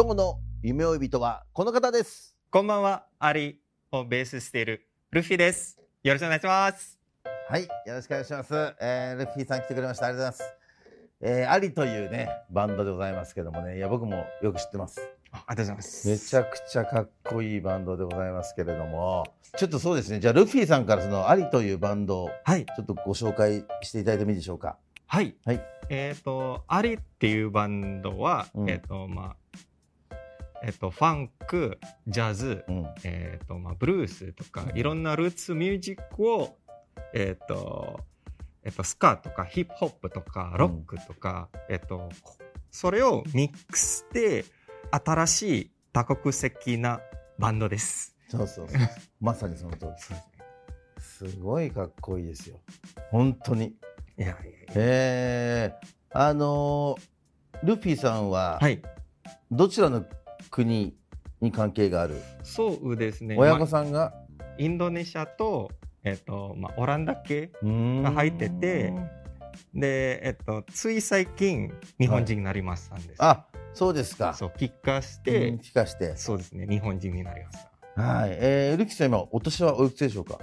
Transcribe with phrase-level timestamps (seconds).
[0.00, 2.36] 今日の夢追い人はこの方です。
[2.52, 3.06] こんばんは。
[3.18, 3.58] アリ
[3.90, 5.76] をベースしているルフィです。
[6.04, 7.00] よろしくお願いします。
[7.48, 10.06] はいよろしくお願いします、えー、ルッフィーさん来てくれました。
[10.06, 10.58] ありがとうございます。
[11.20, 13.76] えー、アリというねバンドでございますけどもね。
[13.76, 15.00] いや僕もよく知ってます。
[15.32, 16.08] あありがとうございます。
[16.08, 19.24] めちゃくちゃかっこいいバンドでございますけれども。
[19.56, 20.20] ちょっとそうですね。
[20.20, 22.66] じゃあルフィさんからそのアリというバンドをはい。
[22.66, 24.76] ちょっとご紹介していただいてもいいでしょうか？
[25.08, 25.60] はい、はい。
[25.88, 28.70] えっ、とアリっていうバンドは、うん。
[28.70, 29.36] えっ、とまあ
[30.64, 32.86] えっ、とファンクジャズ、うん。
[33.04, 36.56] えっ、とまあブルースとかいろんなルーツミュージックを
[37.14, 38.00] えっ、と
[38.64, 42.08] えっ、とスカとかヒップホップとかロックとか、えっ、と
[42.70, 44.44] それをミックスして
[44.90, 47.00] 新しい多国籍な
[47.38, 48.16] バンドです。
[48.28, 48.78] そうそうそう。
[49.20, 49.90] まさにその通り。
[49.92, 52.60] ですすごいかっこいいですよ。
[53.10, 53.66] 本当に。
[54.18, 54.72] いやいやいや。
[54.74, 57.18] えー、あのー
[57.66, 58.82] ルフィさんははい。
[59.50, 60.04] どちらの
[60.50, 60.96] 国
[61.40, 63.36] に関係がある、そうですね。
[63.38, 64.14] 親御まさんが、あ
[64.58, 65.70] インドネシアと
[66.04, 68.92] えっ、とまあオランダ系が入ってて
[69.74, 73.22] でえっ、とつい最近日本人になりましたんです。
[73.22, 74.34] あそうですか。
[74.34, 76.16] そう帰化しうんて、聞かして。
[76.16, 77.58] そうですね日本人になりまし
[77.96, 78.02] た。
[78.02, 78.30] はい。
[78.32, 80.38] えー、ルフィさん今お年はおいくつでしょうか？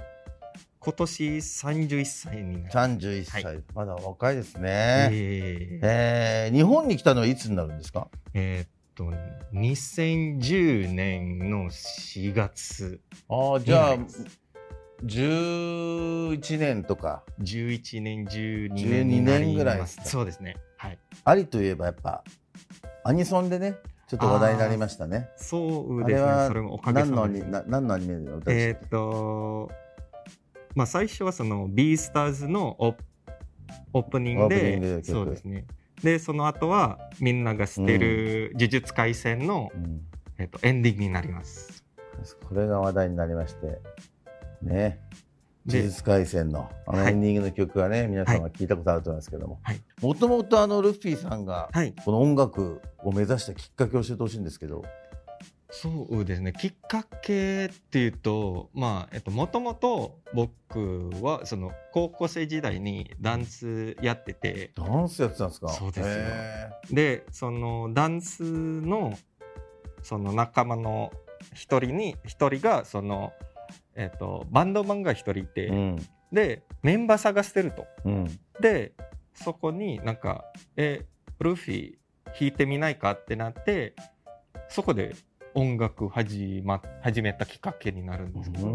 [0.78, 2.78] 今年31歳になりました。
[2.80, 8.08] 31歳、はまだ若いですね、えーえー日本に来たのはいつになるんですか？
[8.34, 9.12] えーっと
[9.52, 14.24] 2010年の4月ああじゃあになります。
[15.04, 17.22] 11年とか。
[17.40, 20.56] 11年12 12年になり年ぐらいまですそうですね。
[20.78, 20.98] はい。
[21.24, 22.24] アリといえばやっぱ
[23.04, 23.76] アニソンでね
[24.08, 25.28] ちょっと話題になりましたね。
[25.36, 26.24] そうですね。
[26.24, 29.70] あれはそれもおかげさ何のアまで何のアニメで歌っえーっと
[30.74, 35.66] まあ最初はそのビースターズのオープニングオープニングでそうですね
[36.02, 39.70] でその後はみんなが知ってる呪術廻戦の、
[40.38, 41.84] えーっとエンディングになります。
[42.48, 43.80] これが話題になりまして。
[44.62, 45.00] ね。
[45.64, 47.12] で呪術廻戦のあのはい。
[47.12, 49.58] エンディングの曲はね、皆さんは聞いたことあると思いますけども。
[49.62, 49.80] はい。
[50.00, 51.94] もともとあのルフィさんがはい。
[52.04, 54.84] この音楽を目指したきっかけを教えてほしいんですけど、
[55.82, 56.54] そうですね。
[56.54, 64.72] きっかけっていうとまあえっともともと僕はその高校生時代にダンスやってて。
[64.74, 65.68] ダンスやってたんですか？
[65.68, 66.06] そうですよ。
[66.08, 69.18] へでそのダンスの
[70.02, 71.12] その仲間の
[71.54, 73.34] 一人に一人がその
[73.94, 76.08] えっとバンドマンが一人いて、ーうん。
[76.32, 77.86] でメンバー探してると。
[78.06, 78.40] うん。
[78.60, 78.92] で
[79.34, 81.04] そこになんか「え
[81.38, 83.94] ルフィ弾いてみないか?」ってなって
[84.70, 85.14] そこで
[85.56, 88.72] 音楽始,、ま、始めたきっかけになるんですけど、も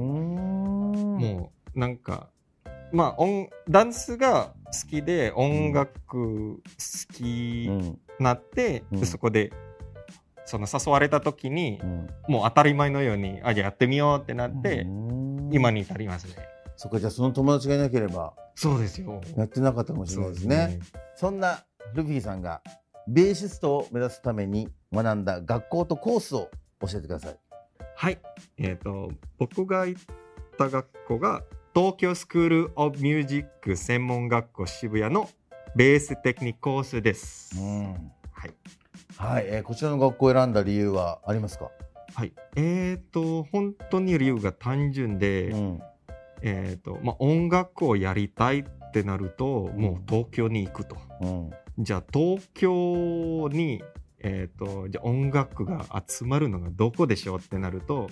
[1.20, 2.28] もうなんか
[2.92, 6.62] まあ音ダンスが好きで音楽好
[7.14, 9.00] きう、にんなって、うん。
[9.00, 9.54] でそこで
[10.46, 12.10] その誘われた時にう、ん。
[12.28, 15.50] もう当たり前のようにあじゃあやってみようってなって、うん。
[15.54, 16.36] 今に至りますね。
[16.78, 19.22] そこじゃあその友達がいなければそうですよ。
[19.38, 20.80] やってなかったかもしれないですね。
[21.16, 22.64] そんなルフィさんが
[23.08, 26.50] ベーシストを目指すために学んだ学校とコースを
[26.82, 27.38] 教えてください
[27.96, 28.20] はい。
[28.58, 30.02] えっ、と、僕が行っ
[30.58, 31.44] た学校が、
[31.76, 35.30] 東京スクール・オブ・ミュージック専門学校渋谷の
[35.76, 37.58] ベーステクニックコースです。
[37.60, 37.94] うん
[38.32, 38.54] はい。
[39.18, 41.70] はい、えーこちらの学校を選んだ理由はありますか、
[42.16, 42.34] はい。
[42.56, 45.82] えっ、と、本当に理由が単純で、うん
[46.42, 50.98] えっ、と、まあ、音楽をやりたいってなると、もう東京に行くと。
[51.22, 53.82] うんじゃあ、東京に、
[54.24, 58.10] えっ、と、じゃあ音楽が集まるのがどこでしょうってなると、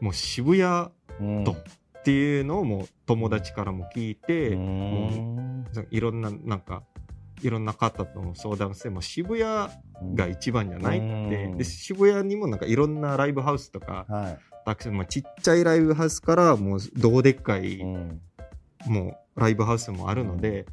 [0.00, 1.44] もう渋谷うん。
[1.44, 5.66] とっていうのをもう友達からも聞いて、うん。
[5.90, 6.82] いろんななんか
[7.42, 9.70] いろんな方とも相談しても渋谷
[10.14, 11.58] が一番じゃないって、うん。
[11.58, 17.82] で渋谷にもなんかいろんなライブハウスとかはたくさん、まあ、ちっちゃいライブハウスからもうどうでっかい、
[18.86, 20.66] もうライブハウスもあるので、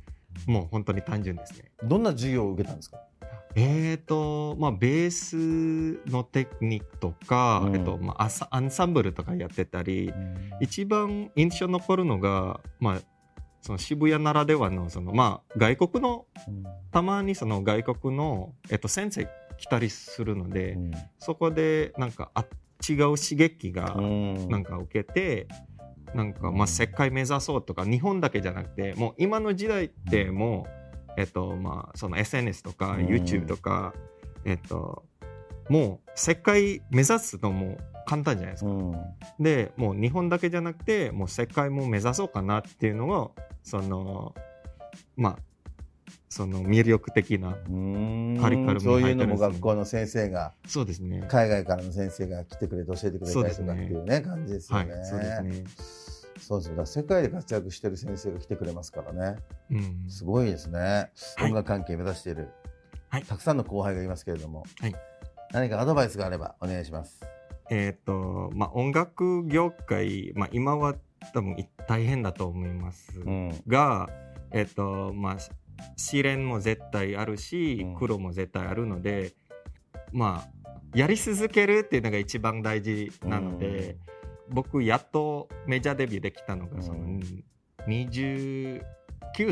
[0.45, 1.71] もう本当に単純ですね。
[1.83, 3.01] どんな授業を受けたんですか？
[3.59, 5.35] えーとまあ、ベース
[6.11, 7.75] のテクニックとか、うん。
[7.75, 10.13] えっとまあ、アンサンブルとかやってたり、
[10.61, 13.01] 一番印象に残るのが、まあ、
[13.61, 16.27] その渋谷ならではのその、まあ、外国の
[16.91, 19.27] たまにその外国の、えっと、先生
[19.57, 20.77] 来たりするので、
[21.17, 22.45] そこでなんかあ
[22.87, 25.47] 違う刺激がなんか受けて、
[26.13, 30.76] なんかまあ世界目指そうとか日本だけじゃなくてもう今の時代ってもう、
[31.17, 33.93] えっとまあ、その SNS とかうん YouTube とか、
[34.45, 35.03] えっと、
[35.67, 38.71] もう世界目指すのも簡単じゃないですか。
[39.39, 44.33] でもう日本だけじゃなくてもう世界も目指そうかなっていうのをその
[45.17, 45.37] まあ
[46.29, 51.25] その魅力的なカリカルムにそういうのも学校の先生がそうですね。
[51.27, 54.93] 海外からの先生が来てくれて教えてくれたりとかっていうね感じですよはいね。
[55.03, 55.63] そうですね。
[56.47, 59.35] そうですだから世界で活躍してる先生が来てくれますからね。
[59.69, 60.09] うん。
[60.09, 60.79] すごいですね。
[60.79, 61.09] は
[61.41, 61.43] い。
[61.49, 62.47] 音楽関係目指している、
[63.09, 63.23] はい。
[63.23, 64.95] たくさんの後輩がいますけれども、はい。
[65.51, 67.19] 何かアドバイスがあればお願いします。
[67.69, 70.95] えっ、と、まあ、音楽業界、まあ、今は
[71.33, 73.19] 多分大変だと思います。
[73.19, 73.61] うん。
[73.67, 74.07] が、
[74.51, 75.51] えっ、と、まあ、し
[75.97, 79.33] 試練も絶対あるしうん、苦労も絶対あるので、
[80.13, 83.97] まあ、やり続けるっていうのが一番大事なので、
[84.49, 87.43] 僕、やっとメジャーデビューできたのが、その、うん
[87.87, 88.81] 29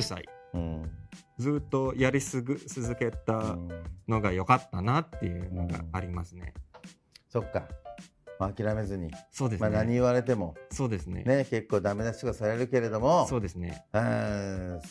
[0.01, 0.25] 歳。
[0.53, 0.91] うん
[1.37, 3.69] ずっとやりすぐ続けうたん
[4.07, 6.53] のが良かったなっていうのがありますね。
[7.29, 7.67] そっか、
[8.39, 9.93] まあ、諦めずに、そうですまあ、何ね。
[9.93, 11.23] 言われても、そうですね。
[11.23, 13.85] ね、結構ダメ出しとかされるけれどもそうですね。
[13.93, 14.81] うん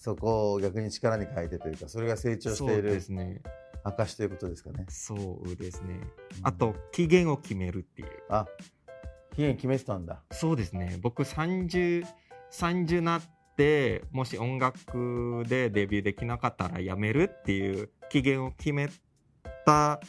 [0.00, 3.42] そこを逆に力に変えてというかそれが成長しているですね。
[3.82, 4.86] 証ということですかね。
[4.88, 6.00] そうですね。
[6.42, 8.08] あと、期限を決めるっていう。
[8.28, 8.46] あ
[9.36, 10.22] 期限決めてたんだ。
[10.32, 10.98] そうですね。
[11.02, 12.06] 僕30、
[12.50, 13.22] 30なっ
[13.54, 18.88] て、もし音楽でデビューできなかったらやめるっていう期限を決め
[19.66, 20.00] た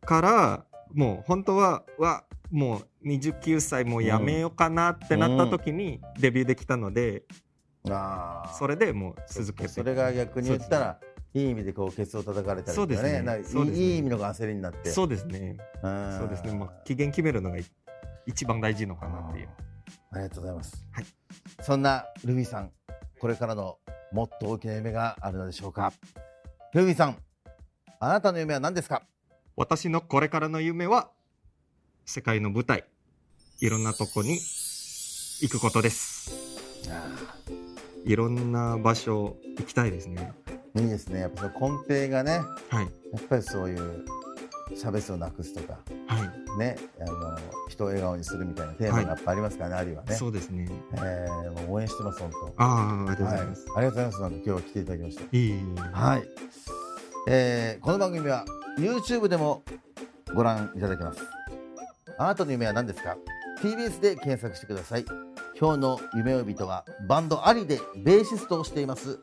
[0.00, 0.64] から、
[0.94, 7.24] もう本当は、は、もう29歳もうやめようかなってなった時にデビューできたので、
[7.90, 9.68] あーそれでもう続けて。
[9.68, 11.00] それが逆に言ったら、
[11.34, 14.88] いい意味でこうケツを叩かれたりとかそうですねなんかそうですねいいい意味の焦りになって。
[14.88, 15.58] そうですね。
[15.82, 16.54] うんそうですね。
[16.54, 17.64] まあ、期限決めるのがい
[18.26, 19.48] 一番大事のかなっていう。
[20.12, 20.86] ありがとうございます。
[20.92, 21.06] はい
[21.62, 22.70] そんなルビーさん、
[23.20, 23.78] これからの
[24.12, 25.92] もっと大きな夢があるのでしょうか？
[26.72, 27.16] ルビーさん、
[28.00, 29.02] あなたの夢は何ですか？
[29.56, 31.10] 私のこれからの夢は
[32.04, 32.84] 世界の舞台
[33.60, 36.32] いろんなとこに行くことです
[38.04, 40.32] いろんな場所行きたいですね
[40.76, 41.20] いいですね。
[41.20, 44.04] やっぱその根底がね、はいやっぱりそういう
[44.76, 45.78] 差別をなくすとか、
[46.08, 50.14] はい、ね、あの人を笑顔にするみたいなテーマがやっぱありますからね、あるいはね。
[50.14, 50.68] そうですね。
[50.96, 52.62] えー応援してます本当。
[52.62, 53.46] ああありがとうごはい、あざい。
[53.46, 54.20] ます、りがとうございます。
[54.20, 55.22] なんか今日は来ていただきました。
[55.22, 55.62] い、いい
[55.92, 56.22] はい、
[57.28, 58.44] えーこの番組は
[58.78, 59.62] YouTube でも
[60.34, 61.20] ご覧いただけます。
[62.18, 63.16] あなたの夢は何ですか
[63.62, 65.04] ？TBS で検索してください。
[65.58, 69.18] 今日の夢追い人はバンドアリでベーシストをしています。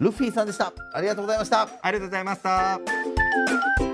[0.00, 0.72] ルフィさんでした。
[0.92, 1.68] ありがとうございました。
[1.82, 3.93] ありがとうございました